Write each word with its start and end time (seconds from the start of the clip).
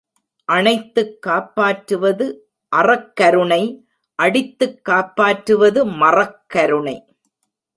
அணைத்துக் 0.45 1.21
காப்பாற்றுவது 1.21 2.27
அறக்கருணை 2.75 3.83
அடித்துக் 4.15 4.85
காப்பாற்றுவது 4.85 5.85
மறக் 5.85 6.43
கருணை. 6.47 7.17